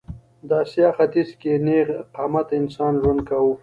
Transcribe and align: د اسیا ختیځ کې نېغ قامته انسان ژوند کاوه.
د 0.47 0.51
اسیا 0.63 0.89
ختیځ 0.97 1.29
کې 1.41 1.51
نېغ 1.65 1.87
قامته 2.15 2.53
انسان 2.61 2.93
ژوند 3.01 3.21
کاوه. 3.27 3.53